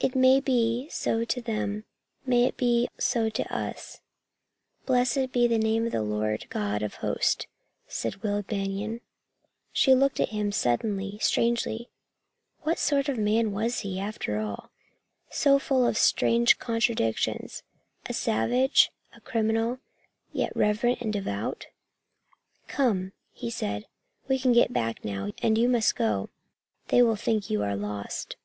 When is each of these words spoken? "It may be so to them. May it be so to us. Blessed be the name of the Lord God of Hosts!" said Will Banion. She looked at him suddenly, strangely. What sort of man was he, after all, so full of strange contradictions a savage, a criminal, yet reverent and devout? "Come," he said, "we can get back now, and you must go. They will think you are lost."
"It 0.00 0.16
may 0.16 0.38
be 0.40 0.88
so 0.90 1.24
to 1.24 1.40
them. 1.40 1.84
May 2.26 2.44
it 2.44 2.56
be 2.58 2.88
so 2.98 3.28
to 3.30 3.54
us. 3.56 4.00
Blessed 4.86 5.30
be 5.32 5.46
the 5.46 5.56
name 5.56 5.86
of 5.86 5.92
the 5.92 6.02
Lord 6.02 6.46
God 6.50 6.82
of 6.82 6.96
Hosts!" 6.96 7.46
said 7.86 8.16
Will 8.16 8.42
Banion. 8.42 9.00
She 9.72 9.94
looked 9.94 10.18
at 10.20 10.28
him 10.30 10.50
suddenly, 10.52 11.18
strangely. 11.20 11.88
What 12.62 12.80
sort 12.80 13.08
of 13.08 13.16
man 13.18 13.52
was 13.52 13.80
he, 13.80 13.98
after 14.00 14.38
all, 14.40 14.72
so 15.30 15.58
full 15.60 15.86
of 15.86 15.96
strange 15.96 16.58
contradictions 16.58 17.62
a 18.06 18.12
savage, 18.12 18.90
a 19.14 19.20
criminal, 19.20 19.78
yet 20.32 20.54
reverent 20.56 21.00
and 21.02 21.12
devout? 21.12 21.68
"Come," 22.66 23.12
he 23.32 23.48
said, 23.48 23.86
"we 24.26 24.38
can 24.40 24.52
get 24.52 24.72
back 24.72 25.04
now, 25.04 25.30
and 25.40 25.56
you 25.56 25.68
must 25.68 25.94
go. 25.94 26.30
They 26.88 27.00
will 27.00 27.16
think 27.16 27.48
you 27.48 27.62
are 27.62 27.76
lost." 27.76 28.36